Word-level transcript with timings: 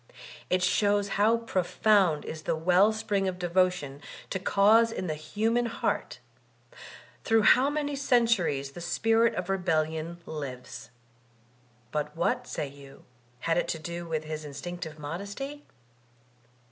It 0.49 0.63
shows 0.63 1.09
how 1.09 1.37
profound 1.37 2.25
is 2.25 2.41
the 2.41 2.55
well 2.55 2.91
spring 2.91 3.27
of 3.27 3.37
devotion 3.37 4.01
to 4.31 4.39
cause 4.39 4.91
in 4.91 5.05
the 5.05 5.13
human 5.13 5.67
heart; 5.67 6.17
through 7.23 7.43
how 7.43 7.69
many 7.69 7.95
centuries 7.95 8.71
the 8.71 8.81
spirit 8.81 9.35
of 9.35 9.47
rebellion 9.47 10.17
lives. 10.25 10.89
But 11.91 12.17
what, 12.17 12.47
say 12.47 12.67
you, 12.67 13.05
had 13.41 13.59
it 13.59 13.67
to 13.67 13.77
do 13.77 14.07
with 14.07 14.23
his 14.23 14.43
instinctive 14.43 14.97
modesty? 14.97 15.65